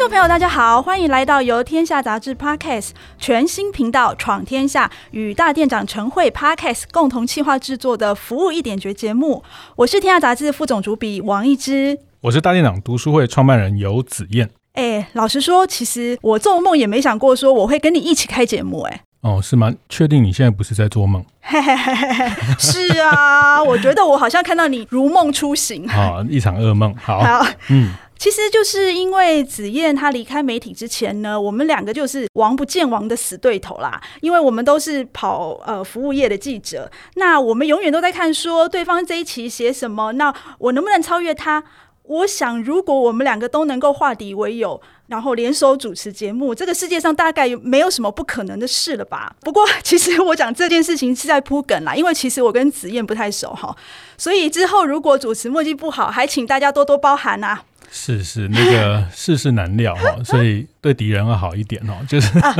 [0.00, 9.44] 众朋友，大家好，欢迎来到由天下杂志 Podcast 全新频道《闯天下》与大店长陈慧 Podcast 共同企划制作的“服务一点绝”节目。
[9.76, 14.48] 我是天下杂志副总主笔王一之，我是大店长读书会创办人游子燕。
[14.72, 18.80] 哎，老实说，其实我做梦也没想过说我会跟你一起开节目。
[18.80, 19.70] 哎，哦，是吗？
[19.90, 21.22] 确定你现在不是在做梦？
[22.58, 26.94] 是啊，我觉得我好像看到你如梦初醒啊、 哦，一场噩梦。
[26.96, 27.92] 好，好嗯。
[28.20, 33.98] 其实就是因为子燕她离开媒体之前呢，我们两个就是王不见王的死对头啦。
[34.20, 41.64] 因为我们都是跑呃服务业的记者，那我们永远都在看说对方这一期写什么，那我能不能超越他？
[42.02, 49.34] 我想如果我们两个都能够化敌为友，然后联手主持节目，这个世界上大概没有什么不可能的事了吧？
[49.40, 53.74] 不过其实我讲这件事情是在铺梗啦，因为其实我跟子燕不太熟哈，
[54.18, 57.62] 所以之后如果主持默契不好，还请大家多多包涵啊。
[57.92, 61.94] 是是，那个 世事难料哈，所以对敌人要好一点哦。
[62.08, 62.54] 就是，啊、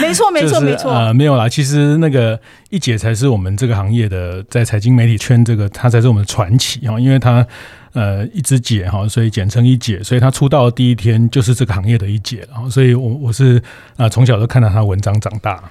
[0.00, 0.92] 没错没错、就是、没错。
[0.92, 6.98] 呃，没有啦，其实那个一姐才是我们这个行业的，在财经媒体圈这个，她才是我们的传奇哈。
[7.00, 7.46] 因为她
[7.92, 13.60] 呃一直姐哈，所以简称一姐，所以她出道的第一天就是这个行业的一姐，然后所以我我是
[13.96, 15.62] 啊从小都看到她文章长大。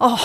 [0.00, 0.18] 哦，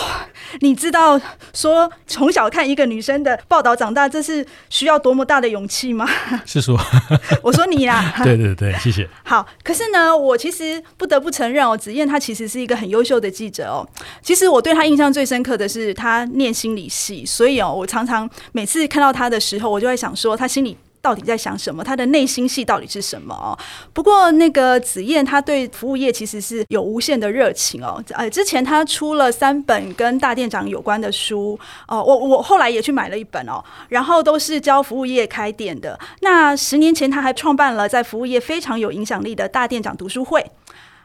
[0.60, 1.20] 你知道
[1.52, 6.08] 说从小看一个女生的报道长大，这是需要多么大的勇气吗？
[6.46, 6.80] 是说，
[7.44, 8.14] 我说你 啦。
[8.24, 9.06] 对对对，谢谢。
[9.22, 13.86] 好，可是呢，我其实不得不承认哦，子燕她其实是一个很优秀的记者哦。
[14.22, 20.76] 其实我对她印象最深刻的是她念心理系，所以哦，我常常每次看到她的时候，我就会想说，她心里。
[21.06, 21.84] 到底在想什么？
[21.84, 23.56] 他的内心戏到底是什么哦？
[23.92, 28.02] 不过那个子燕，他对服务业其实是有无限的热情哦。
[28.10, 31.56] 呃，之前他出了三本跟大店长有关的书
[31.86, 35.96] 哦，我我后来也去买了一本哦，然后都是教服务业开店的。
[36.22, 40.44] 那十年前他还创办了在服务业非常有影响力的大店长读书会。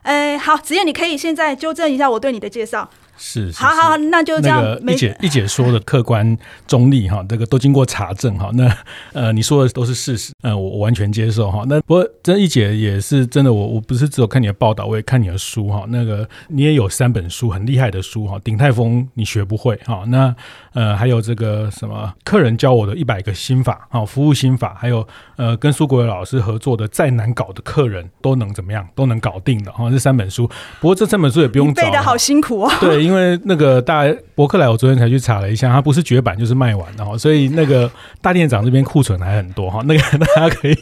[0.01, 2.89] 哎，好，子燕，你可以现在纠正一下我对你的介绍。
[3.23, 4.63] 是，好好，那就这样。
[4.81, 8.49] 那个一姐一姐说的客观中立哈， 这个都经过查证哈。
[8.55, 8.75] 那
[9.13, 11.63] 呃，你说的都是事实，呃，我我完全接受哈。
[11.67, 15.85] 那不过这一姐也是真的，我我不是只有看你的报道，我也看你的书哈。
[15.89, 20.01] 那个你也有三本书很厉害的书哈，鼎泰丰你学不会哈。
[20.07, 20.35] 那
[20.73, 29.91] 呃，还有这个什么客人教我的一百个心法哈，服务心法，还有呃，跟苏国伟老师合作的再难搞的客人都能怎么样，都能搞定的哈。
[29.91, 30.49] 这三本书，
[30.79, 32.71] 不过这三本书也不用找，背的好辛苦哦。
[32.79, 33.10] 对。
[33.11, 34.05] 因为那个大
[34.35, 37.91] 伯克莱，我昨天才去查了一下，它不是绝版就是卖完的哈，所以那个
[38.21, 40.77] 大店长这边库存还很多哈，那个大家可以，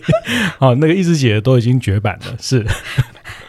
[0.60, 2.64] 好，那个一枝姐都已经绝版了，是。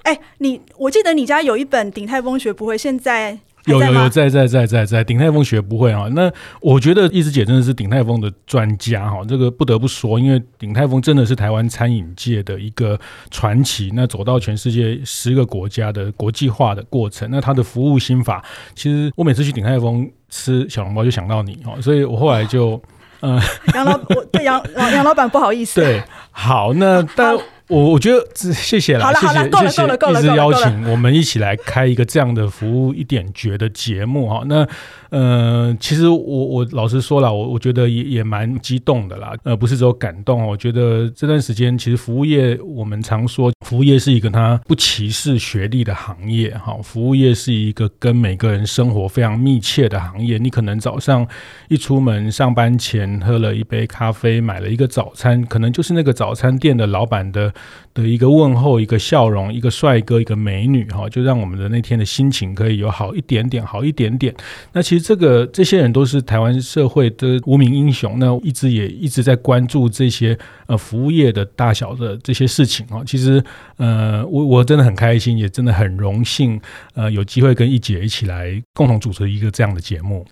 [0.05, 3.39] 哎，你我记得你家有一本鼎泰丰学不会，现在。
[3.71, 12.99] 有有有在在在在在鼎泰丰学不会啊，那我觉得一枝姐真的是鼎泰丰的专家哈，这个不得不说，因为鼎泰丰真的是台湾餐饮界的一个
[13.31, 18.45] 传奇，那走到全世界十个国家的国际化的过程，那他的服务心法，
[18.75, 22.81] 其实我每次去鼎泰丰吃小笼包就想到你哈，所以我后来就
[23.21, 23.41] 嗯，
[23.75, 27.39] 杨老我对杨杨老板不好意思，对，好那但。
[27.71, 34.43] 我我觉得谢谢啦，谢谢谢谢一直邀请我们一起来开一个这样的服务一点绝的节目哈。
[34.47, 34.67] 那
[35.11, 39.35] 呃，其实我我老实说了，我我觉得也也蛮激动的啦。
[39.45, 46.77] 呃，不是只有感动，我觉得这段时间其实服务业，我们常说服务业是一个它不歧视学历的行业哈。
[46.83, 50.39] 服务业是一个跟每个人生活非常密切的行业。
[50.39, 51.25] 你可能早上
[51.69, 57.53] 一出门上班前喝了一杯咖啡，买了一个早餐，可能就是那个早餐店的老板的。
[57.93, 64.35] 的一个问候，一个笑容，一个帅哥，一个美女，哈，就让我们的那天的心情可以有好一点点，好一点点。
[64.73, 73.03] 那其实这个这些人都是台湾社会的无名英雄，那一直也一直在关注这些呃服务业的大小的这些事情啊。
[73.05, 73.43] 其实
[73.77, 76.61] 呃，我我真的很开心，也真的很荣幸，
[76.95, 80.25] 呃，有机会跟一姐一起来共同主持一个这样的节目。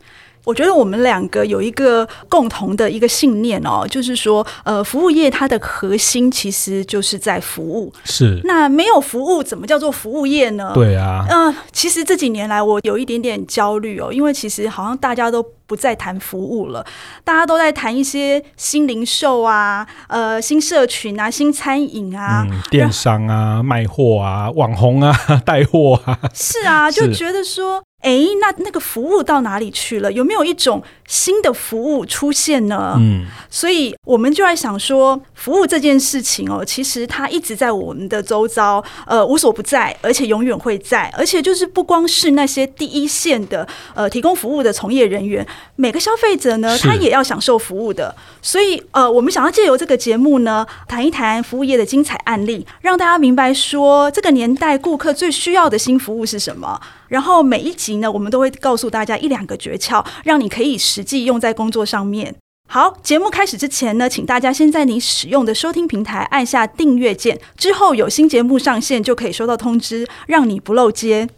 [0.49, 7.93] 我觉得我们两个有一个共同的一个信念哦，就是说，呃，服务业它的核心其实就是在服务。
[8.03, 8.41] 是。
[8.45, 10.71] 那没有服务，怎么叫做服务业呢？
[10.73, 11.27] 对啊。
[11.29, 16.83] 嗯、呃，其实这几年来，我有一点点焦虑哦，因为其实好像大家都不再谈服务了，
[17.23, 25.15] 大家都在谈一些新零售啊、呃，新社群啊、新餐饮啊、嗯、电商啊、卖货啊、网红啊、
[25.45, 26.19] 带货啊。
[26.33, 27.83] 是啊，就觉得说。
[28.01, 30.13] 哎，那那个服务到哪里去了？
[30.13, 32.95] 有没有一种新的服务出现呢？
[32.97, 48.15] 嗯，所以我们就在想说，服务这件事情哦，其实它一直在我们的周遭，呃，无所不在，而且永远会在，而且就是不光是那些第一线的呃提供服务的从业人员，每个消费者呢，他也要享受服务的。
[48.41, 56.81] 所以呃，我们想要借由这个节目呢，谈一谈服务业的精彩案例，让大家明白说，这个年代顾客最需要的新服务是什么。
[57.09, 62.35] 然后每一集呢，我们都会告诉大家一两个诀窍，让你可以实际用在工作上面。
[62.71, 71.29] 好，节目开始之前呢，请大家先在你使用的收听平台按下订阅键，之后有新节目上线就可以收到通知，让你不漏接。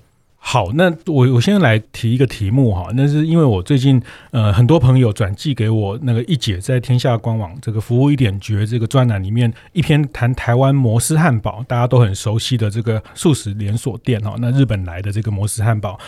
[0.42, 15.98] 好，那我我先来提一个题目哈，那是因为我最近呃很多朋友转寄给我那个一姐在天下官网这个服务一点绝这个专栏里面一篇谈台湾摩斯汉堡，大家都很熟悉的这个素食连锁店哈，那日本来的这个摩斯汉堡。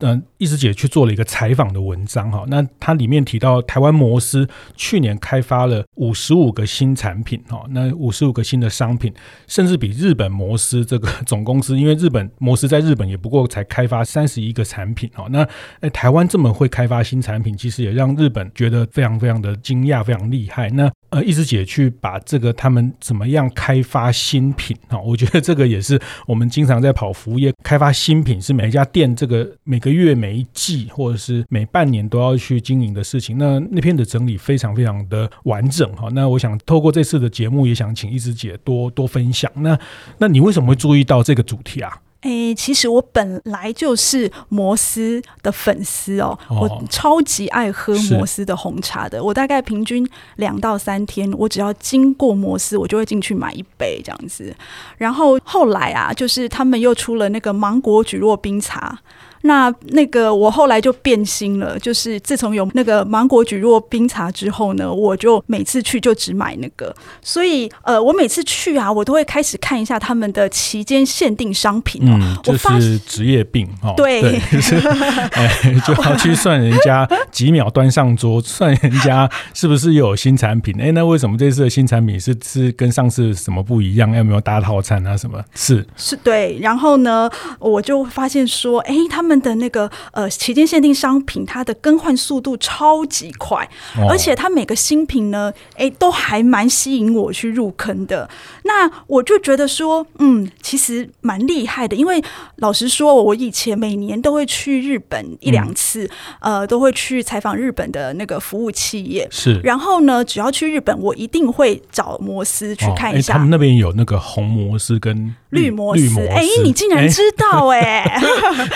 [0.00, 9.10] 嗯，易师姐去做了一个采访的文章哈，那它里面提到台湾摩斯去年开发了五十五个新产品哈，那五十五个新的商品，
[9.46, 15.48] 甚至比日本摩斯这个总公司，因为日本摩斯在日本也不过才开发三十一个产品哈，那
[15.80, 20.68] 哎台湾这么会开发新产品，其实也让日本觉得非常非常的惊讶，非常厉害。
[20.68, 29.96] 那呃，一师姐去把这个他们怎么样开发新品哈，我觉得这个也是我们经常在跑服务业开发新品，是每一家店这个每个。
[29.96, 36.10] 月、每一季，或者是每半年都要去经营的事情，那那篇的整理非常非常的完整哈。
[36.12, 39.50] 那我想透过这次的节目，也想请一师姐多多分享。
[39.54, 39.78] 那
[40.18, 41.90] 那你为什么会注意到这个主题啊？
[42.26, 49.22] 哎、欸，其实我本来就是摩斯的粉丝哦，哦，我超级爱喝摩斯的红茶的。
[49.22, 54.52] 我大概平均两到三天，我只要经过摩斯，我就会进去买一杯这样子。
[54.98, 58.98] 然后后来啊，就是他们又出了那个芒果蒟蒻冰茶。
[59.46, 66.94] 那那个我后来就变心了，就是自从有那个芒果蒟蒻冰茶之后呢，我就每次去就只买那个。
[67.22, 72.18] 所以呃，我每次去啊，我都会开始看一下他们的期间限定商品哦。
[72.20, 73.94] 嗯，就是职业病哦。
[73.96, 74.76] 对，对就是
[75.32, 80.74] 哎，就要去算人家几秒端上桌，算人家是不是又有新产品？
[80.80, 84.14] 哎，那为什么这次的新产品是是跟上次什么不一样？
[84.16, 85.16] 有没有搭套餐啊？
[85.16, 85.40] 什么？
[85.54, 86.58] 是是，对。
[86.60, 89.35] 然后呢，我就发现说，哎，他们。
[89.40, 93.68] 的那个呃旗舰限定商品，它的更换速度超级快，
[93.98, 98.28] 哦、而且它每个新品呢，哎，都还蛮吸引我去入坑的。
[98.64, 101.96] 那我就觉得说，嗯，其实蛮厉害的。
[101.96, 102.22] 因为
[102.56, 106.04] 老实说，我以前每年都会去日本一两次，
[106.40, 109.26] 嗯、呃，都会去采访日本的那个服务企业。
[109.30, 113.32] 是，然后呢，只要去日本，我一定会找摩斯去看一下。
[113.32, 116.26] 哦、他们那边有那个红摩斯跟绿摩斯。
[116.28, 118.20] 哎，你竟然知道哎、 欸？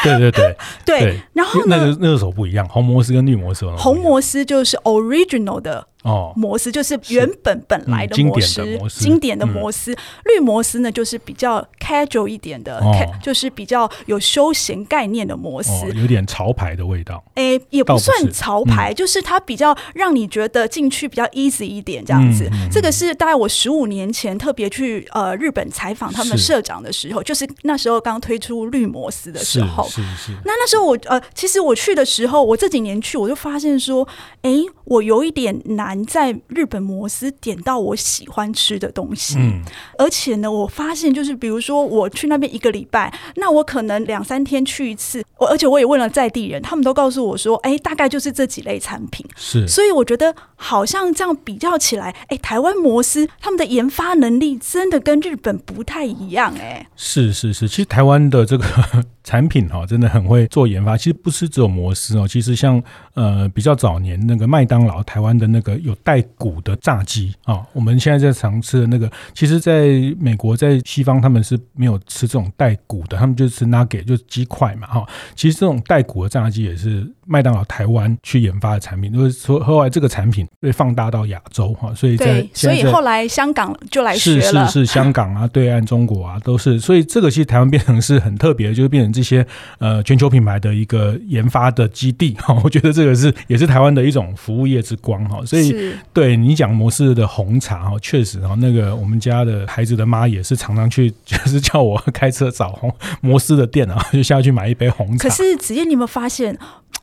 [0.03, 0.57] 对对 对。
[0.85, 3.67] 对，然后呢那个那个时候不一样，红摩斯跟绿摩斯。
[3.77, 5.87] 红摩斯就是 original 的。
[6.03, 9.95] 哦，摩斯就是原本本来的摩斯，嗯、经典的摩斯。
[10.25, 12.91] 绿摩斯呢，就是比较 casual 一点的，哦、
[13.23, 17.23] 就是比较有休闲概念的摩斯，哦，有点潮牌的味道。
[17.35, 22.49] 哎、欸，也不算潮牌，嗯，就是它比较让你觉得进去比较 easy 一点这样子。
[22.73, 29.87] 这个是大概我十五年前特别去呃日本采访他们社长的时候，是就是那时候刚推出绿摩斯的时候。
[29.87, 30.33] 是是，是。
[30.47, 34.09] 那那时候我呃，其实我去的时候，我这几年去，我就发现说，
[34.41, 35.90] 哎、欸，我有一点难。
[36.07, 39.63] 在日本摩斯点到我喜欢吃的东西，嗯，
[39.99, 58.65] 而且呢，我发现就是比如说我去那边一个礼拜，那我可能两三天去一次，我而且我也问了在地人，他们都告诉我说，哎，大概就是这几类产品，是，所以我觉得好像这样比较起来，哎，台湾摩斯他们的研发能力真的跟日本不太一样，哎，是是是，其实台湾的这个。
[59.23, 60.97] 产品哈，真的很会做研发。
[60.97, 62.83] 其实不是只有摩斯哦，其实像
[63.21, 75.07] 呃比较早年那个麦当劳，台湾的那个有带骨的炸鸡啊，我们现在在常吃的那个，其实在美国在西方他们是没有吃这种带骨的，他们就吃 nugget 就是鸡块嘛哈。
[75.35, 89.11] 其实这种带骨的炸鸡也是麦当劳台湾去研发的产品，就是说后来这个产品被放大到亚洲哈，所以在，对，所以后来香港就来学了，是是是，香港啊，对岸中国啊都是，所以这个其实台湾变成是很特别的，就是变成。
[89.11, 89.45] 这些
[89.79, 105.29] 呃全球品牌的一个研发的基地哈，我觉得这个是也是台湾的一种服务业之光哈，所以对你讲摩斯的红茶哈，确实哈，那个我们家的孩子的妈也是常常去， 就是叫我开车找红摩斯的店啊，就下去买一杯红茶。
[105.29, 106.57] 可是子燕，你有没有发现？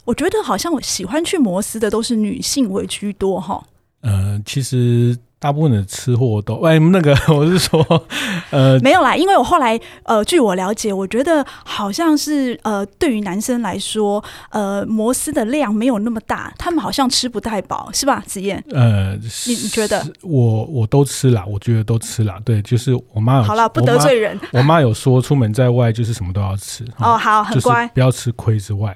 [0.07, 3.61] 我觉得好像我喜欢去摩斯的都是女性为居多哈。
[4.01, 7.79] 呃，其实大部分的吃货都 哎，那个 我是说，
[8.49, 18.23] 呃，没有啦，因为我后来呃，据我了解，我觉得好像是呃，对于男生来说，呃，摩斯的量没有那么大，他们好像吃不太饱，是吧？
[18.25, 19.13] 子燕，呃，
[19.45, 20.03] 你你觉得？
[20.21, 22.39] 我我都吃啦，我觉得都吃啦。
[22.43, 24.39] 对，就是我妈有好了，不得罪人。
[24.51, 26.83] 我妈有说，出门在外就是什么都要吃。
[26.97, 28.95] 哦，好，很乖，不要吃亏之外。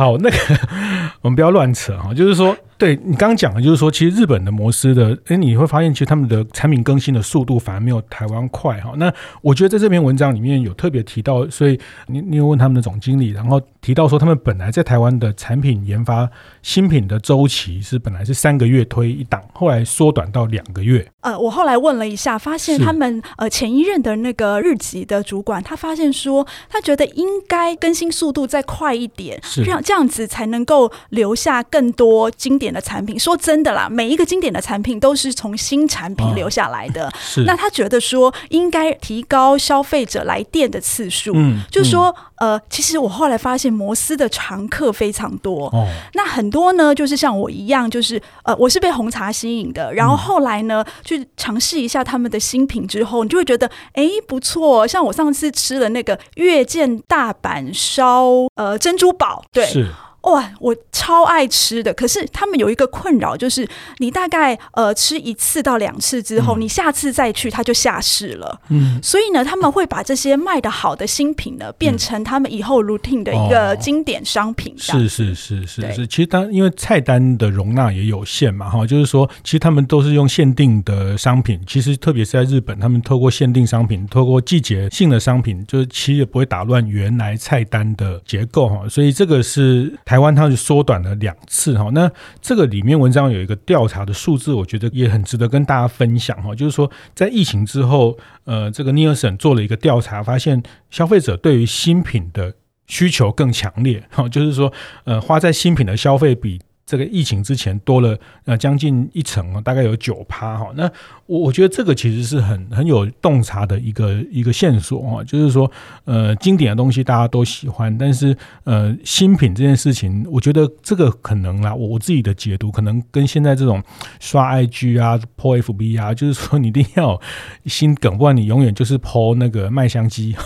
[0.00, 0.36] 好，那个
[1.20, 2.56] 我们不要乱扯哈，就是说。
[2.80, 8.94] 对你刚刚讲的，就是说，其实日本的摩斯的，哎，你会发现，其实他们的产品更新的速度反而没有台湾快哈。
[8.96, 16.26] 那我觉得在这篇文章里面有特别提到，所以你你有问他们的总经理，然后提到说，他们本来在台湾的产品研发
[16.62, 21.06] 新品的周期是本来是三个月推一档，后来缩短到两个月。
[21.20, 37.08] 呃，我后来问了一下，发现他们呃前一任的那个日籍的主管，他发现说，他觉得应该更新速度再快一点，这样这样子才能够留下更多经典的产品，说真的啦，每一个经典的产品都是从新产品留下来的。
[37.08, 41.32] 哦、是，那他觉得说应该提高消费者来电的次数。
[41.34, 45.68] 嗯，就是说，呃，其实我后来发现摩斯的常客非常多。
[45.68, 54.86] 哦，那很多呢，就是像我一样，就是呃，我是被红茶吸引的，然后后来呢，去尝试一下他们的新品之后，你就会觉得，哎，不错。
[54.86, 58.24] 像我上次吃了那个月见大阪烧，
[58.56, 59.64] 呃，珍珠堡，对。
[59.66, 59.86] 是。
[60.22, 63.66] 哇，我超爱吃的，可是他们有一个困扰，就是
[63.98, 68.60] 你大概呃吃一次到两次之后，嗯、你下次再去它就下市了。
[68.68, 74.74] 嗯，所以呢，他们会把这些卖的好的新品呢，变成他们以后 routine 的一个经典商品。
[74.76, 81.58] 是是是是是，其实当因为菜单的容纳也有限嘛，哈，就是说，其实他们都是用限定的商品。
[81.66, 88.86] 其实特别是在日本，他们透过限定商品，透过季节性的商品，就是其实也不会打乱原来菜单的结构哈。
[88.86, 89.98] 所以这个是。
[90.10, 96.52] 台湾它就缩短了两次哈，那这个里面文章有一个调查的数字，我觉得也很值得跟大家分享哈。
[96.52, 102.52] 就是说，在疫情之后，呃，这个尼尔森做了一个调查，发现消费者对于新品的
[102.88, 104.72] 需求更强烈哈，就是说，
[105.04, 106.60] 呃，花在新品的消费比。
[106.90, 110.72] 这个疫情之前多了呃将近一成啊，大概有九趴哈。
[110.74, 110.90] 那
[111.26, 115.70] 我我觉得这个其实是很很有洞察的一个一个线索啊，就是说
[116.04, 123.80] 呃经典的东西大家都喜欢，但是呃新品这件事情，我觉得这个可能啦，我我自己的解读可能跟现在这种
[124.18, 127.20] 刷 IG 啊、po FB 啊，就是说你一定要
[127.66, 130.32] 新梗，不然你永远就是 po 那个麦香鸡，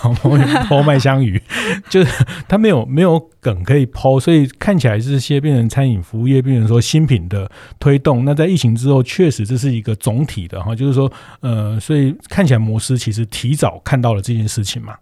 [0.69, 1.41] po 麦香鱼，
[1.89, 6.34] 就是它没有没有梗可以抛所以看起来是些变成餐饮服务业。
[6.35, 11.11] 也变成说新品的推动，那在疫情之后，确实这是一个总体的哈，就是说，
[11.41, 14.95] 呃，所以看起来摩斯其实提早看到了这件事情嘛。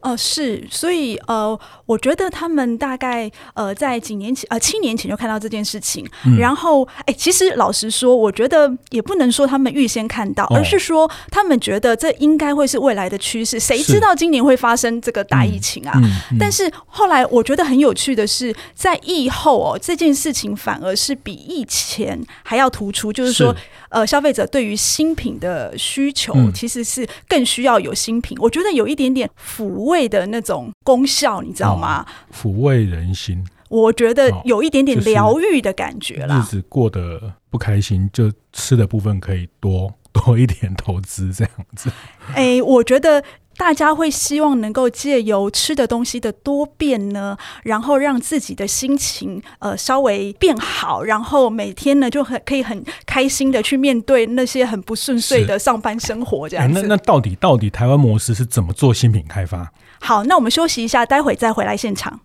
[0.00, 13.58] 哦、呃，是，所以呃，我觉得他们大概呃在几年前呃七年前就看到这件事情，嗯、然后哎，其实老实说，我觉得也不能说他们预先看到，哦、而是说他们觉得这应该会是未来的趋势。
[13.58, 15.92] 谁知道今年会发生这个大疫情啊？
[15.96, 23.52] 嗯嗯嗯、但是后来我觉得很有趣的是，在疫后哦，这件事情反而是比疫前还要突出，就是说。
[23.52, 23.58] 是
[23.90, 28.36] 呃，消费者对于新品的需求其实是更需要有新品。
[28.36, 32.06] 嗯、我觉得有一点点抚慰的那种功效，你知道吗？
[32.06, 33.44] 哦、抚慰人心。
[33.68, 36.38] 我觉得有一点点疗愈的感觉啦。
[36.38, 41.90] 日子过得不开心，就吃的部分可以多多一点投资，这样子。
[42.34, 43.22] 哎，我觉得。
[43.58, 56.82] 大家会希望能够借由吃的东西的多变呢，然后让自己的心情呃稍微变好，然后每天呢就很可以很开心的去面对那些很不顺遂的上班生活这样子。
[56.82, 59.72] 那那到底到底台湾模式是怎么做新品开发？
[60.00, 62.20] 好，那我们休息一下，待会再回来现场。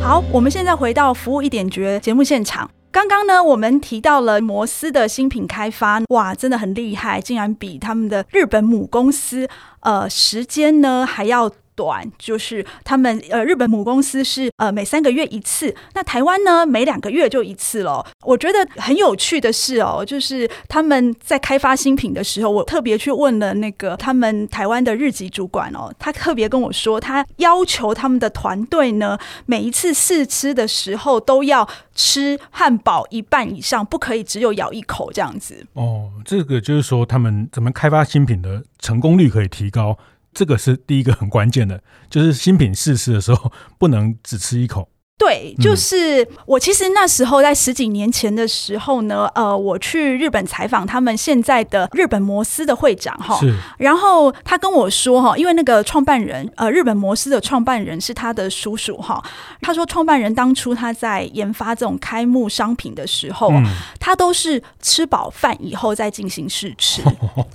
[0.00, 2.70] 好，我们现在回到服务一点绝节目现场。
[2.92, 9.48] 刚刚呢，我们提到了摩斯的新品开发，哇，真的很厉害，竟然比他们的日本母公司，
[9.80, 11.50] 呃，时间呢还要。
[11.74, 18.04] 短就是他们呃，日本母公司是呃每三个月一次，那台湾呢每两个月就一次了。
[18.24, 35.66] 我觉得很有趣的是哦，就是他们在开发新品的时候，我特别去问了那个他们台湾的日籍主管哦，他特别跟我说，他要求他们的团队呢，每一次试吃的时候都要吃汉堡一半以上，不可以只有咬一口这样子。
[35.74, 39.96] 哦，这个就是说他们怎么开发新品的成功率可以提高。
[40.32, 44.88] 这个是第一个很关键的，就是新品试吃的时候不能只吃一口。
[45.24, 53.38] 对，就是我其实那时候在十几年前的时候呢，呃，我去日本采访他们现在的日本摩斯的会长哈，
[53.78, 59.22] 然后他跟我说哈，因为那个创办人呃，日本摩斯的创办人是他的叔叔哈，
[59.60, 63.64] 他说创办人当初他在研发这种开幕商品的时候，嗯、
[64.00, 67.00] 他都是吃饱饭以后再进行试吃，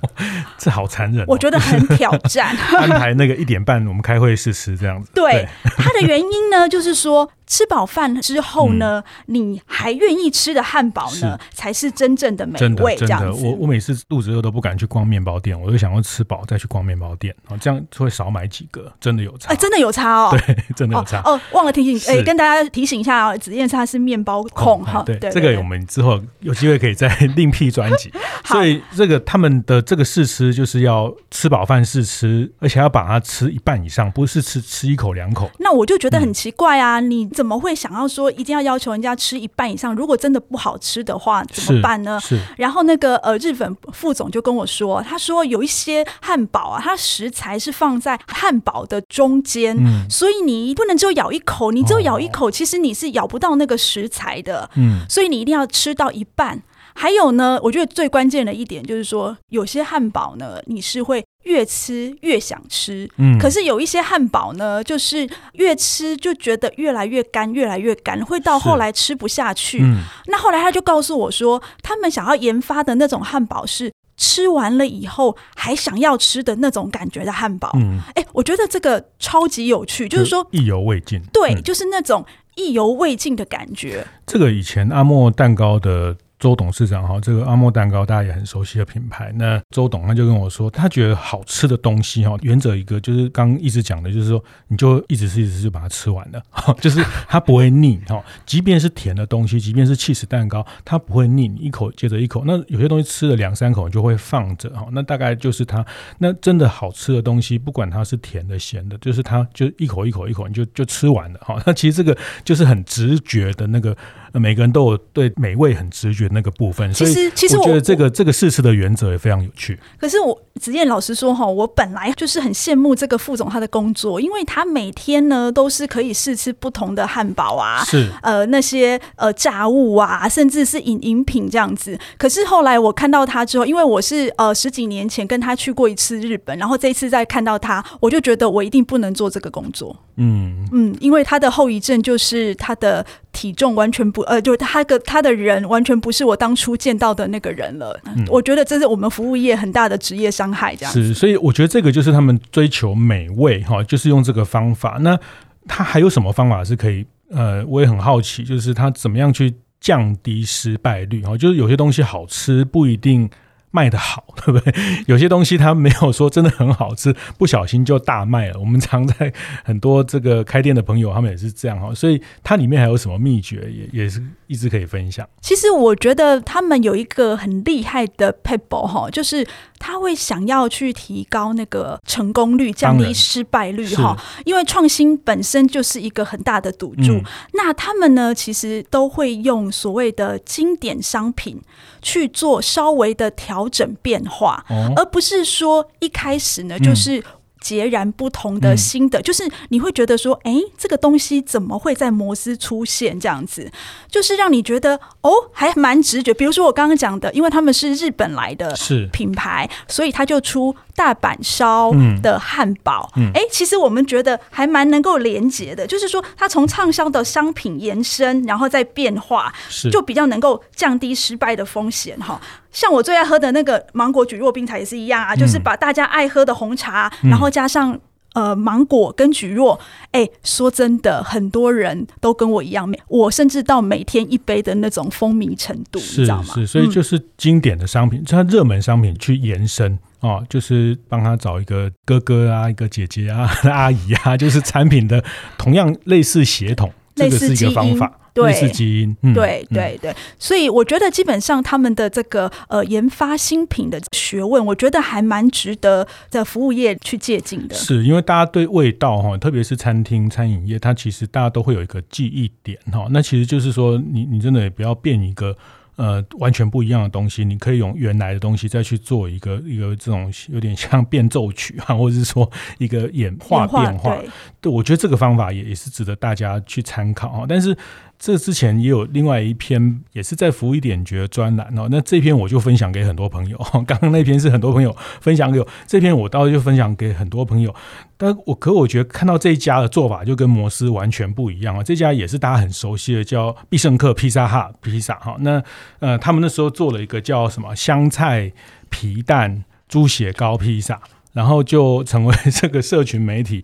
[0.56, 5.48] 这好残忍、哦，我觉得很挑战， 安排那个一点半我们开会试吃这样子，对，对。
[5.76, 7.30] 他的原因呢，就是说。
[7.48, 12.94] 吃饱饭之后呢，嗯、你还愿意吃的汉堡呢，是才是真正的美味。
[12.96, 19.48] 这样子，我我每次肚子饿都不敢去逛面包店，我就想要吃饱再去逛面包店，啊，这样会少买几个，真的有差。
[19.50, 21.20] 哎、欸，真的有差哦， 对，真的有差。
[21.20, 28.12] 哦，哦忘了提醒，哎、欸，跟大家提醒一下哦，子燕他是面包控哈、哦，对，对，对，这个我们之后有机会可以再 另辟专辑。
[28.44, 35.48] 所以这个他们的这个试吃就是要吃饱饭是吃，而且要把它吃一半以上，不是吃吃一口两口。
[35.60, 38.18] 那我就觉得很奇怪啊，嗯、你怎么会想要说？
[38.18, 42.18] 说一定要要求人家吃一半以上，如果真的不好吃的话怎么办呢？
[42.20, 42.36] 是。
[42.36, 56.60] 是然后那个呃，日本副总就跟我说，他说有一些汉堡啊，它食材是放在汉堡的中间，嗯、所以你不能只有咬一口，你只有咬一口，哦、其实你是咬不到那个食材的，嗯，所以你一定要吃到一半。
[56.94, 69.80] 还有呢，我觉得最关键的一点就是说，有些汉堡呢，你是会越吃越想吃，嗯，可是有一些汉堡呢，就是越吃就觉得越来越干，越来越干，会到后来吃不下去。
[69.82, 77.70] 嗯，那后来他就告诉我说，他们想要研发的那种汉堡是吃完了以后还想要吃的那种感觉的汉堡。
[77.76, 82.22] 嗯，哎，我觉得这个超级有趣，就是说意犹未尽，对，嗯，就是那种
[82.56, 84.06] 意犹未尽的感觉。
[84.26, 86.18] 这个以前阿莫蛋糕的。
[86.38, 89.32] 周董事长哈，这个阿莫蛋糕大家也很熟悉的品牌。
[89.34, 96.42] 那周董他就跟我说，他觉得好吃的东西哈，原则一个就是刚一直讲的，就是说你就一直吃一直吃就把它吃完了，
[96.80, 98.22] 就是它不会腻哈。
[98.46, 102.44] 即便是甜的东西，即便是起司蛋糕，它不会腻，你一口接着一口。
[102.46, 104.86] 那有些东西吃了两三口你就会放着哈。
[104.92, 105.84] 那大概就是它
[106.18, 111.60] 那真的好吃的东西，不管它是甜的咸的，就是它就一口一口一口你就就吃完了哈。
[111.66, 113.96] 那其实这个就是很直觉的那个。
[114.34, 119.78] 每个人都有对美味很直觉那个部分，其实其实我觉得这个这个试吃的原则也非常有趣。
[119.98, 131.98] 可是我子燕老师说哈，我本来就是很羡慕这个副总他的工作，因为他每天呢都是可以试吃不同的汉堡啊，是呃那些呃炸物啊，甚至是饮饮品这样子。
[132.18, 139.96] 可是后来我看到他之后，因为我是呃十几年前跟他去过一次日本，然后这一次再看到他，我就觉得我一定不能做这个工作。
[140.16, 147.96] 嗯嗯，因为他的后遗症就是他的体重完全不呃，就是他个他的人完全不是我当初见到的那个人了。
[148.04, 150.47] 嗯，我觉得这是我们服务业很大的职业伤
[150.90, 151.14] 是。
[151.14, 154.98] 所以我觉得这个就是他们追求美味哈，就是用这个方法。
[155.00, 155.18] 那
[155.66, 157.06] 他还有什么方法是可以？
[157.30, 161.36] 呃，我也很好奇，就是他怎么样去降低失败率哈？
[161.36, 163.28] 就是有些东西好吃不一定。
[163.70, 164.74] 卖的好，对不对？
[165.06, 168.58] 有些东西它没有说真的很好吃，不小心就大卖了。
[168.58, 171.94] 我们常在很多这个开店的朋友，他们也是这样哈。
[171.94, 175.28] 所以它里面还有什么秘诀，也也是一直可以分享。
[175.42, 179.46] 其实我觉得他们有一个很厉害的 people 哈，就是
[179.78, 184.16] 他会想要去提高那个成功率，降低失败率哈。
[184.46, 187.12] 因为创新本身就是一个很大的赌注。
[187.12, 191.60] 嗯、那他们呢，其实都会用所谓的经典商品
[192.00, 193.57] 去做稍微的调。
[193.58, 197.24] 调整变化，而不是说一开始呢，就是。
[197.60, 203.18] 截然不同的新的，嗯、就是你会觉得说，哎，这个东西怎么会在摩斯出现？
[203.18, 203.68] 这样子，
[204.08, 206.32] 就是让你觉得哦，还蛮直觉。
[206.32, 208.72] 比如说我刚刚讲的，因为他们是日本来的
[209.12, 211.90] 品牌，所以他就出大阪烧
[212.22, 213.10] 的汉堡。
[213.16, 219.52] 哎、嗯，其实我们觉得还蛮能够连接的，就是说它从畅销的商品延伸，然后再变化，
[219.90, 222.40] 就比较能够降低失败的风险哈。
[222.70, 227.98] 像我最爱喝的那个芒果蒟蒻冰茶也是一样啊，嗯、就是把大家爱喝的红茶，嗯、然后加上
[228.34, 229.78] 呃芒果跟蒟蒻，
[230.12, 236.54] 哎、欸，说真的，很多人都跟我一样，我甚至到每天一杯的那种风靡程度，是你知道吗？
[236.54, 245.24] 是，所以就是经典的商品，它热门商品去延伸哦，就是帮他找一个哥哥啊，一个姐姐啊， 阿姨啊，就是产品的
[245.56, 248.12] 同样类似协同，这个是一个方法。
[248.32, 257.74] 对，是基因，嗯、对对对，所以我觉得基本上他们的这个呃研发新品的学问，我觉得还蛮值得在服务业去借鉴的。
[257.74, 263.08] 是因为大家对味道哈，特别是餐厅餐饮业，它其实大家都会有一个记忆点哈。
[263.10, 265.56] 那其实就是说你，你你真的也不要变一个
[265.96, 274.14] 呃完全不一样的东西，你可以用原来的东西再去做一个 一个这种有点像变奏曲啊，或者是说一个演化变化。
[274.16, 274.28] 对，
[274.60, 277.46] 对，我觉得这个方法也也是值得大家去参考啊。
[277.48, 277.76] 但是。
[278.18, 281.86] 这之前也有另外一篇，也是在服务一点觉专栏哦。
[281.88, 283.56] 那这篇我就分享给很多朋友。
[283.86, 287.72] 刚刚那篇是很多朋友分享给我，这篇我倒是就分享给很多朋友。
[288.16, 291.82] 但我可我觉得看到这一家的做法就跟摩斯完全不一样啊。
[291.84, 295.36] 这家也是大家很熟悉的，叫必胜客披萨哈披萨哈。
[295.38, 295.62] 那
[296.00, 298.52] 呃，他们那时候做了一个叫什么香菜
[298.90, 301.00] 皮蛋猪血糕披萨，
[301.32, 303.62] 然后就成为这个社群媒体。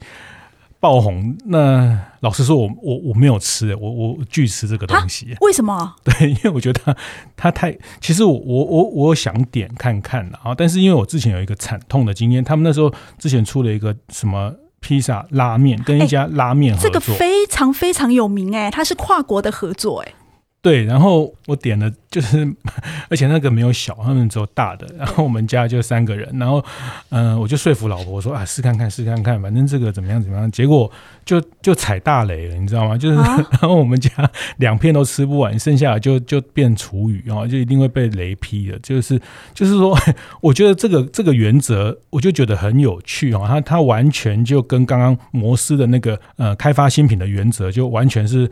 [0.84, 5.34] 爆红，那老实说我，我我我没有吃，我我拒吃这个东西。
[5.40, 5.94] 为什么？
[6.04, 6.94] 对，因为我觉得它
[7.34, 7.74] 它太……
[8.02, 20.12] 其实我我我我想点看看啊，但是因为我之前有一个惨痛的经验，他们那时候之前出了一个什么披萨拉面，跟一家拉面合作，这个非常非常有名哎，它是跨国的合作哎。
[20.64, 22.50] 对，然后我点了，就是
[23.10, 24.86] 而且那个没有小，他们只有大的。
[24.96, 26.64] 然后我们家就三个人，然后
[27.10, 30.50] 嗯、呃，我就说服老婆说啊，试看看，试看看，反正这个怎么样怎么样。
[30.50, 30.90] 结果
[31.26, 32.96] 就就踩大雷了，你知道吗？
[32.96, 34.10] 就是、啊、 然后我们家
[34.56, 38.78] 两片都吃不完，剩下的就就变厨余啊，就一定会被雷劈的。
[38.78, 39.20] 就是
[39.52, 39.94] 就是说，
[40.40, 43.42] 我觉得这个这个原则，我就觉得很有趣啊。
[43.46, 48.50] 它它完全就跟刚刚摩斯的那个呃开发新品的原则，就完全是。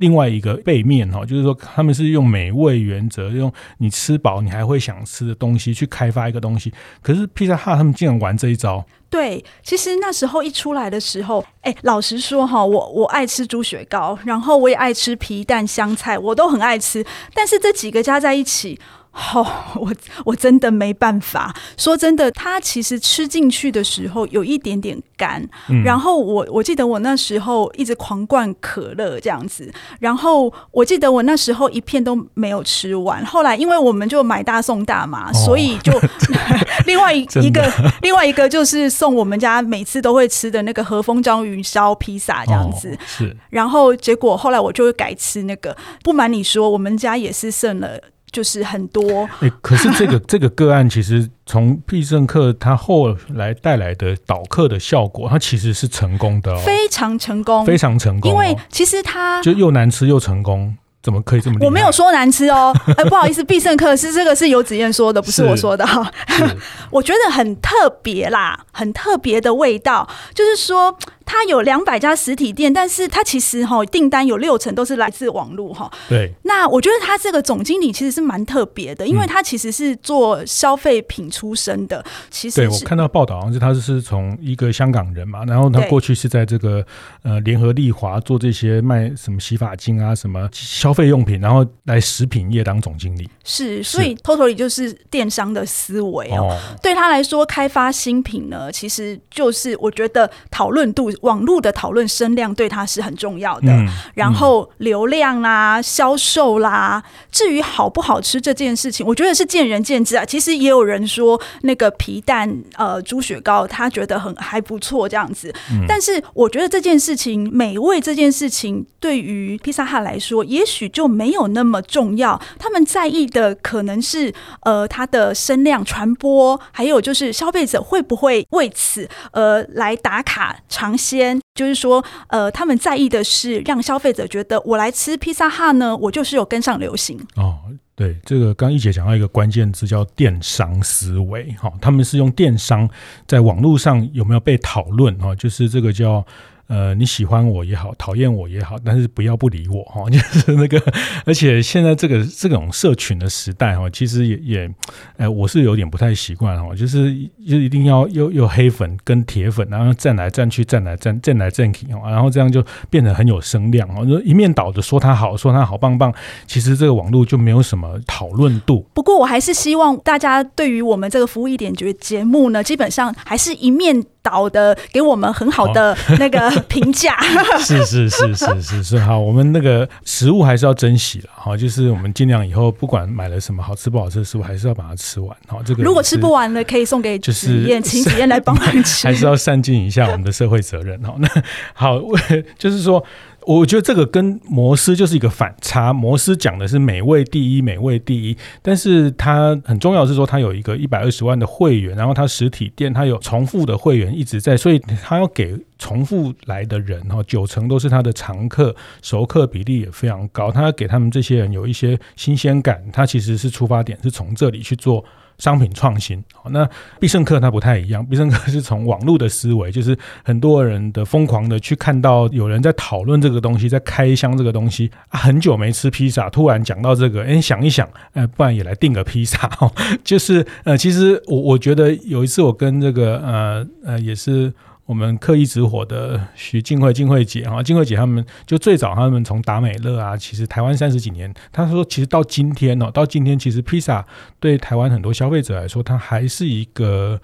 [0.00, 6.72] 另外一个背面哈，就是说他们是用美味原则，用你吃饱你还会想吃的东西去开发一个东西。
[7.00, 8.84] 可是披萨哈他们竟然玩这一招。
[9.08, 17.04] 对，其实那时候一出来的时候，哎，老实说哈，我我爱吃猪血糕，然后我也爱吃皮蛋香菜，我都很爱吃。
[17.34, 18.80] 但是这几个加在一起。
[19.12, 19.40] 好、
[19.74, 19.94] oh，我
[20.24, 21.54] 我真的没办法。
[21.76, 25.46] 说真的，它其实吃进去的时候有一点点干。
[25.68, 29.70] 嗯、然后我我记得我那时候一直狂灌可乐这样子。
[29.98, 33.24] 然后我记得我那时候一片都没有吃完。
[33.26, 35.92] 后来因为我们就买大送大嘛，哦、所以就
[36.86, 37.68] 另外一一个
[38.02, 42.90] 另外一个就是送我们家每次都会吃的那个和风章鱼烧披萨这样子。
[42.90, 43.36] 哦、是。
[43.50, 45.76] 然后结果后来我就会改吃那个。
[46.04, 48.00] 不瞒你说，我们家也是剩了。
[48.30, 49.28] 就是很多，
[49.60, 58.32] 可是这个 这个个案其实从必胜客它后来带来的导客的效果，它其实是成功的、哦，非常成功，非常成功、哦。
[58.32, 61.58] 因为其实它就又难吃又成功，怎么可以这么？
[61.62, 66.10] 我没有说难吃哦，哎、欸，不好意思，必胜客是这个是游子燕说的，不是我说的哈。
[66.90, 70.96] 我觉得很特别啦，很特别的味道，就是说。
[71.30, 75.88] 它有两百家实体店，但是它其实哈订单有六成都是来自网络哈。
[76.08, 76.32] 对。
[76.42, 82.04] 那我觉得他这个总经理其实是蛮特别的，因为他其实是做消费品出身的。
[82.30, 86.84] 其实对我看到报道好像是他是从一个香港人嘛，然后他过去是在这个
[87.22, 93.30] 呃联合利华做这些卖什么洗发精啊什么消费用品，然后来食品业当总经理。
[93.44, 96.58] 是，所以 totally 就是电商的思维哦。
[96.82, 101.08] 对他来说，开发新品呢，其实就是我觉得讨论度。
[101.20, 103.72] 网络的讨论声量对他是很重要的，
[104.14, 110.24] 然后流量啦、销售啦，至于好不好吃这件事情，我觉得是见仁见智啊。
[110.24, 115.52] 其实也有人说那个皮蛋呃猪血糕，他觉得很还不错这样子。
[115.70, 122.40] 嗯、但是我觉得这件事情美味这件事情，对于披萨哈来说，也许就没有那么重要。
[122.58, 131.09] 他们在意的可能是呃它的声量传播，还有就是消费者会不会为此呃来打卡尝鲜。
[131.10, 137.18] 先就是说，呃，他们在意的是让消费者觉得我来吃披萨哈呢，我就是有跟上流行。
[137.36, 137.58] 哦，
[137.94, 142.88] 对，这个刚一姐讲到一个关键字叫电商思维，哈，他们是用电商
[143.26, 146.24] 在网络上有没有被讨论，哈，就是这个叫。
[146.70, 150.80] 呃，你喜欢我也好，讨厌我也好，但是不要不理我哈， 就是那个，
[151.26, 154.70] 而且现在这个这种社群的时代哈，其实也也，
[155.16, 157.12] 哎，我是有点不太习惯哈，就是
[157.44, 166.14] 就一定要又又黑粉跟铁粉，然后站来站去，站来站站来站去，然后这样就变得很有声量哦，就一面倒的说他好，说他好棒棒，
[166.46, 168.86] 其实这个网络就没有什么讨论度。
[168.94, 174.00] 不过我还是希望大家对于我们这个服务一点觉节目呢，基本上还是一面。
[174.22, 177.16] 导的给我们很好的那个评价，
[177.60, 185.58] 是是是是是是好，我们那个食物还是要珍惜了哈，就是我们尽量以后不管买了什么好吃不好吃的食物，还是要把它吃完哈。
[185.64, 191.14] 这个如果吃不完了，可以送给就是请体验来帮忙吃， 还是要善尽一下我们的社会责任哈。
[191.18, 191.28] 那
[191.74, 192.00] 好，
[192.58, 193.04] 就是说。
[193.46, 195.92] 我觉得这个跟摩斯就是一个反差。
[195.92, 210.52] 摩斯讲的是美味第一，美味第一，但是它很重要是说，它有一个一百二十万的会员，然后它实体店它有重复的会员一直在，所以它要给重复来的人哈，九成都是他的常客，熟客比例也非常高。
[210.52, 215.04] 他要给他们这些人有一些新鲜感，他其实是出发点是从这里去做。
[215.40, 216.68] 商品创新，好，那
[217.00, 218.06] 必胜客它不太一样。
[218.06, 229.50] 必胜客是从网络的思维， 就是很多人的疯狂的去看到有人在讨论这个东西，在开箱这个东西，很久没吃披萨，突然讲到这个，哎，想一想，呃，不然也来订个披萨，
[230.04, 234.52] 就是呃，其实我我觉得有一次我跟这个呃呃也是。
[234.90, 244.04] 我们刻意直火的徐静慧、静慧姐哈，静慧姐他们就最早他们从达美乐啊，其实台湾三十几年，他说其实到今天哦，到今天其实披萨
[244.40, 247.20] 对台湾很多消费者来说，它还是一个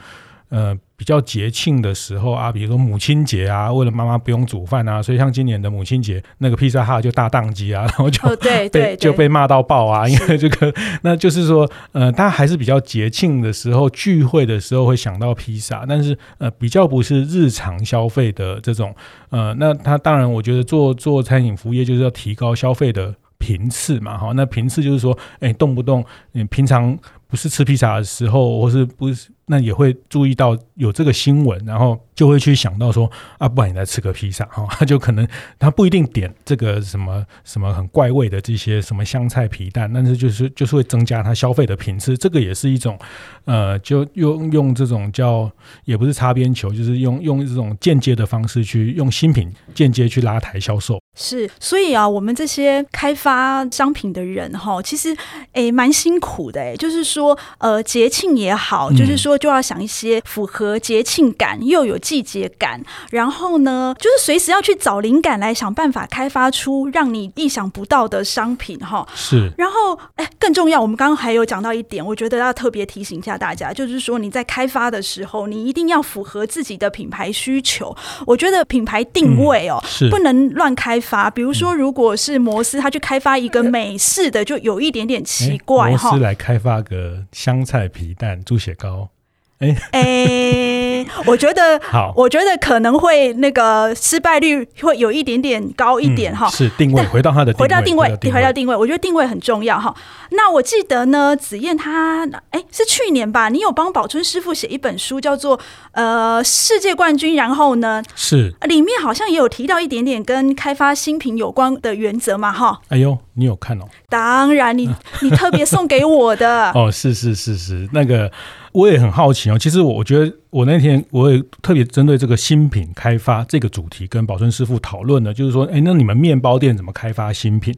[0.51, 0.79] 呃。
[0.97, 8.37] 比较节庆的时候啊，比如说母亲节啊，为了妈妈不用煮饭啊，所以像今年的母亲节，那个披萨哈就大宕机啊， 然后就
[8.71, 18.95] 被就被骂到爆啊， 因为这个，那就是说，呃，大家还是比较节庆的时候聚会的时候会想到披萨，但是呃，比较不是日常消费的这种，
[19.29, 26.97] 呃，那他当然，我觉得做做餐饮服务业就是要提高消费的频次嘛，哈，那频次就是说，哎，动不动你平常
[27.29, 29.29] 不是吃披萨的时候，或是不是。
[29.49, 33.09] 那也会注意到有这个新闻，然后就会去想到说
[33.39, 35.25] 啊，不然你来吃个披萨 哈，他就可能
[35.57, 42.99] 他不一定点这个什么什么很怪味的这些什么香菜皮蛋，但是就是就是会增加他消费的频次，这个也是一种
[43.45, 45.49] 呃，就用用这种叫
[45.85, 50.99] 也不是擦边球，就是用用这种间接的方式去用新品间接去拉抬销售。
[51.19, 55.17] 是，所以啊，我们这些开发商品的人哈，其实
[55.53, 59.37] 诶蛮辛苦的诶，就是说呃节庆也好，就是说。
[59.39, 69.07] 就要想一些符合节庆感又有季节感，然后呢，就是随时要去找灵感来想办法开发出让你意想不到的商品哈。
[69.15, 77.95] 是，然后哎，更重要，我们刚刚还有讲到一点，我觉得要特别提醒一下大家，就是说你在开发的时候，你一定要符合自己的品牌需求。
[78.27, 81.29] 我觉得品牌定位哦，是不能乱开发。
[81.29, 86.11] 比如说，如果是摩斯，他去开发一个美式的，就有一点点奇怪哈。
[86.11, 89.11] 摩斯来开发个香菜皮蛋猪血糕。
[89.59, 96.51] 哎哎、欸， 我觉得好，我觉得可能会那个失败率会有一点点高一点哈、嗯。
[96.51, 99.95] 是定位，回到他的定位回到定位，回到定位，我觉得定位很重要哈。
[100.33, 105.59] 那我记得呢，子燕她哎、欸、是去年吧，你有帮宝春师傅写一本书，叫做
[105.93, 112.79] 呃世界冠军，然后呢是里面好像也有提到一点点跟开发新品有关的原则嘛哈。
[112.89, 113.85] 哎呦，你有看哦？
[114.11, 118.31] 当然你，你你特别送给我的 哦，是是是是那个。
[118.77, 120.33] 我也很好奇哦，其实我我觉得。
[120.49, 127.75] 我那天我也特别针对这个新品开发这个主题跟宝春师傅讨论的，就是说，哎，那你们面包店怎么开发新品？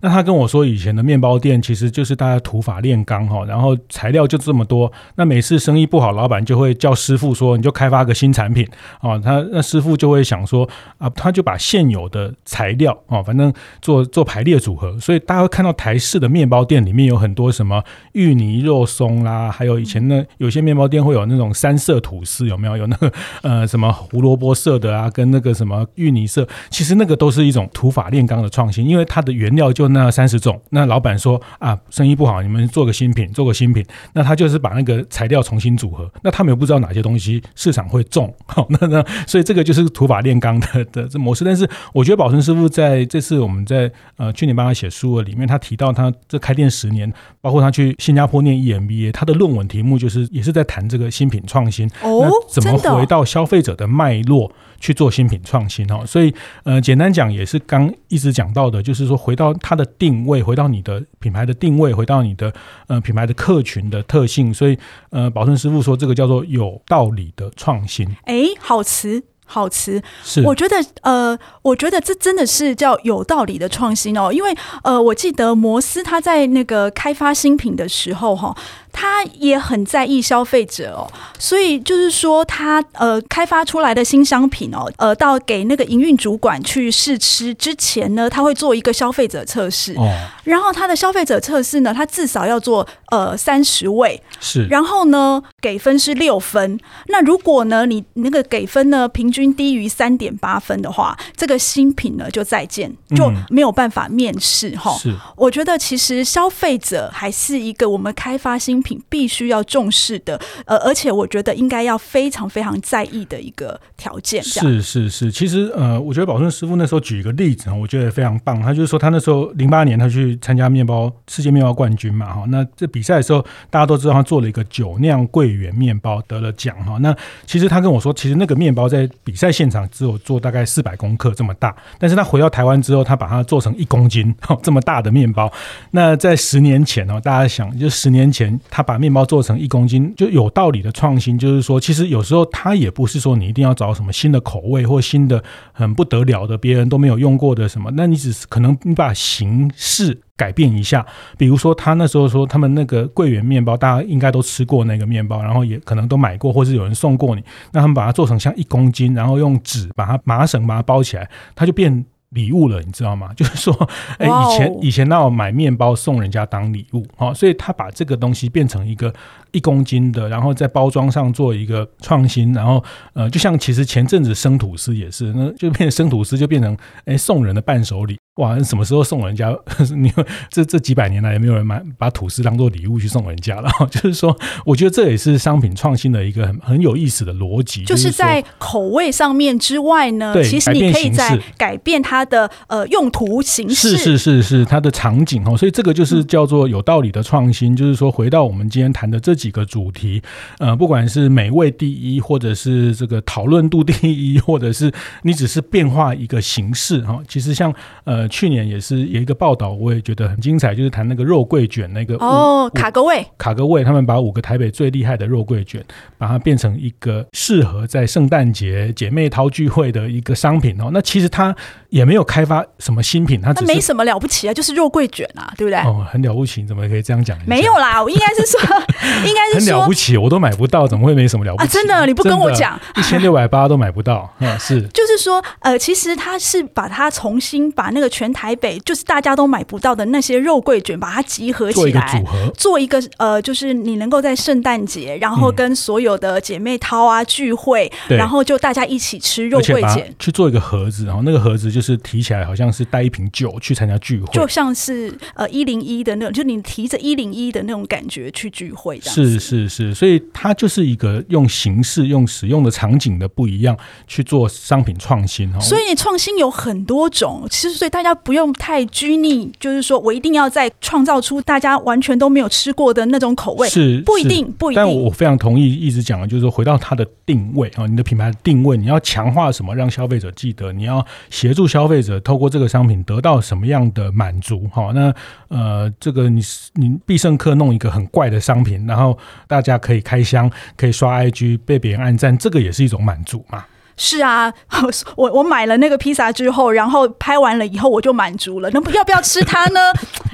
[0.00, 8.66] 那他跟我说，以前的面包店其实就是大家土法炼钢哈，然后材料就这么多，那每次生意不好，老板就会叫师傅说，你就开发个新产品
[9.00, 30.60] 啊，他那师傅就会想说啊，他就把现有的材料啊，反正做做排列组合，所以大家会看到台式的面包店里面有很多什么芋泥肉松啦，还有以前呢，有些面包店会有那种三色吐司有没有有那个呃什么胡萝卜色的啊，跟那个什么芋泥色，其实那个都是一种土法炼钢的创新，因为它的原料就那三十种。
[30.70, 33.84] 那老板说啊，生意不好，你们做个新品，做个新品。
[34.12, 36.10] 那他就是把那个材料重新组合。
[36.22, 41.44] 那他们又不知道哪些东西市场会中，好， 那那所以这个就是土法炼钢的的这模式。
[41.44, 51.86] 但是我觉得宝春师傅在这次我们在呃去年帮他写书的里面，他提到他这开店十年，包括他去新加坡念 EMBA，他的论文题目就是也是在谈这个新品创新。
[52.02, 55.86] 哦怎么回到消费者的脉络去做新品创新？
[55.92, 62.52] 哦，所以呃，简单讲也是刚一直讲到的，就是说回到它的定位，回到你的品牌的定位，回到你的
[62.88, 64.52] 呃品牌的客群的特性。
[64.52, 64.76] 所以
[65.10, 68.08] 呃，宝顺师傅说这个叫做有道理的创新。
[68.24, 69.22] 哎，好词。
[69.44, 74.50] 好词，是我觉得呃，我觉得这真的是叫有道理的创新哦，因为
[74.82, 78.56] 呃，我记得摩斯他在那个开发新品的时候哈，
[78.92, 81.06] 他也很在意消费者哦，
[81.38, 89.94] 所以就是说他呃开发出来的新商品哦，呃，到给那个营运主管去试吃之前呢，他会做一个消费者测试。
[89.94, 90.10] 哦，
[90.44, 94.20] 然后他的消费者测试呢，他至少要做呃三十位。
[94.40, 99.42] 是，然后呢给分是六分，那如果呢你那个给分呢平均。
[99.54, 104.90] 低于三点八分的话，这个新品呢就再见，就没有办法面试哈。
[104.96, 114.42] 是，我觉得其实消费者还是一个我们开发新品必须要重视的，呃，而且我觉得应该要非常非常在意的一个条件。
[114.42, 118.60] 是是是，其实呃，我觉得宝顺师傅那时候举一个例子，我觉得非常棒。
[118.60, 126.96] 他就是说，他那时候零八年他去参加面包世界面包冠军嘛，哈，那这比赛的时候，大家都知道他做了一个酒酿桂圆面包得了奖哈。
[127.00, 127.14] 那
[127.46, 135.52] 其实他跟我说，其实那个面包在比赛现场只有做大概四百公克这么大，但是他回到台湾之后，他把它做成一公斤哈这么大的面包。
[135.90, 151.04] 那在十年前哦，大家想，就十年前他把面包做成一公斤，就有道理的创新，就是说，其实有时候他也不是说你一定要找什么新的口味或新的很不得了的别人都没有用过的什么，那你只是可能你把形式改变一下，
[151.36, 163.30] 比如说他那时候说他们那个桂圆面包，大家应该都吃过那个面包，然后也可能都买过，或是有人送过你，那他们把它做成像一公斤，然后用纸把它麻绳把它包起来，它就变礼物了，你知道吗？
[163.36, 169.12] 就是说，哎，以前以前那我买面包送人家当礼物，好，所以他把这个东西变成一个
[169.52, 178.16] 一公斤的，然后在包装上做一个创新，然后呃，就像其实前阵子生吐司也是，那就变成生吐司就变成哎送人的伴手礼。
[178.36, 179.54] 哇，什么时候送人家？
[179.94, 180.10] 你
[180.48, 183.70] 这这几百年来也没有人买把吐司当做礼物去送人家了。
[183.90, 184.34] 就是说，
[184.64, 187.84] 我觉得这也是商品创新的一个很很有意思的逻辑。
[187.84, 195.54] 就是在口味上面之外呢，其实你可以在改变它的呃用途形式，是是是是它的场景哦。
[195.54, 197.76] 所以这个就是叫做有道理的创新。
[197.76, 200.22] 就是说，回到我们今天谈的这几个主题，
[200.58, 207.72] 呃，不管是美味第一，或者是这个讨论度 第一，或者是你只是变化一个形式哈，其实像
[208.04, 208.28] 呃。
[208.28, 215.84] 去年也是有一个报道，我也觉得很精彩，就是谈那个肉桂卷那个哦，卡格味，卡格味，他们把五个台北最厉害的肉桂卷，
[216.16, 220.90] 把它变成一个适合在圣诞节姐妹淘聚会的一个商品哦。
[220.92, 221.54] 那其实它
[221.90, 225.78] 也没有开发什么新品，它没什么了不起啊，就是肉桂卷啊，对不对？
[225.80, 227.38] 哦，很了不起，怎么可以这样讲？
[227.46, 228.60] 没有啦，我应该是说，
[229.28, 231.64] 应该是很了不起，我都买不到，怎么会没什么了不起？
[231.64, 234.58] 啊，真的，你不跟我讲，一千六百八都买不到 嗯？
[234.58, 238.56] 是，就是说，呃，其实他是把它重新把那个全台。
[238.62, 265.60] 北就是大家都买不到的那些肉桂卷，把它集合起来，做一个组合，做一个呃，就是你能够在圣诞节，然后跟所有的姐妹淘啊聚会，嗯、然后就大家一起吃肉桂卷，去做一个盒子，然后那个盒子就是提起来，好像是带一瓶酒去参加聚会，就像是呃一零一的那种，就你提着一零一的那种感觉去聚会，是是是是，所以它就是一个用形式、用使用的场景的不一样去做商品创新哦。
[265.60, 268.52] 所以创新有很多种，其实所以大家不用。
[268.58, 274.84] 太拘泥，就是说我一定要在创造出大家完全都没有吃过的那种口味，是不一定，不一定。
[274.84, 284.68] 但我非常同意一直讲的，就是说回到它的定位啊，你的品牌的定位，你要强化什么，让消费者记得，你要协助消费者透过这个商品得到什么样的满足。
[284.70, 285.12] 哈，那
[285.48, 286.40] 呃，这个你
[286.74, 289.11] 你必胜客弄一个很怪的商品，然后
[289.46, 293.64] 大家可以开箱，可以刷 IG，被别人按赞，这个也是一种满足嘛。
[293.96, 294.52] 是啊，
[295.16, 298.70] 我我买了那个披萨之后，然后拍完了以后我就满足了。
[298.70, 299.80] 那要不要吃它呢？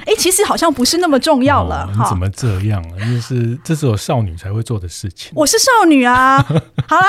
[0.09, 1.87] 哎，其实好像不是那么重要了。
[1.87, 2.97] 哦、你怎么这样啊？
[2.97, 5.31] 就是这是我少女才会做的事情。
[5.35, 6.43] 我是少女啊。
[6.89, 7.05] 好啦，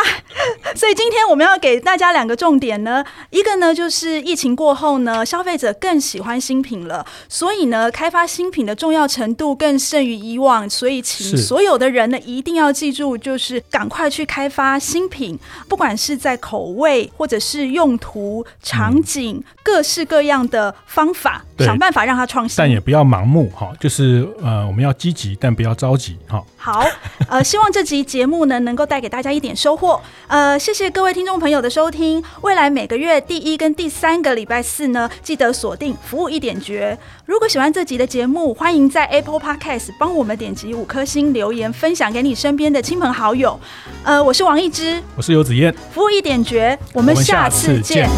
[0.76, 3.02] 所以今天我们要给大家两个重点呢。
[3.30, 10.68] 一个呢，就是疫情过后呢，消费者更喜欢新品了，所以呢，开发新品的重要程度更胜于以往。
[10.68, 23.72] 所以，请所有的人呢，一定要记住，就是赶快去开发新品，不管是在口味或者是用途场景，嗯、各式各样的方法，想办法让它创新，但也不要盲目哈。
[23.78, 26.42] 就是呃，我们要积极，但不要着急哈。
[26.56, 26.84] 好，
[27.28, 30.00] 呃， 希望这集节目呢能够带给大家一点收获。
[30.26, 32.22] 呃，谢谢各位听众朋友的收听。
[32.42, 36.98] 未来每个月第一跟第三个礼拜四呢，记得锁定服务一点绝。
[37.26, 43.58] 如果喜欢这集的节目，欢迎在 Apple Podcast 帮我们点击五颗星留言，分享给你身边的亲朋好友。
[44.04, 48.08] 呃，我是王一之，我是游子燕，服务一点绝，我们下次见。